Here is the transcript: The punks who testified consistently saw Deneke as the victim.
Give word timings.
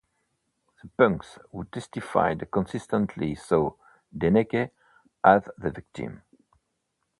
The 0.81 0.89
punks 0.97 1.37
who 1.51 1.65
testified 1.65 2.49
consistently 2.49 3.35
saw 3.35 3.73
Deneke 4.15 4.71
as 5.23 5.43
the 5.59 5.69
victim. 5.69 6.23